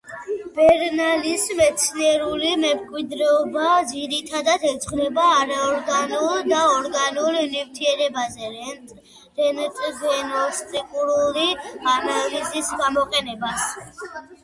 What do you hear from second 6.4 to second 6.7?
და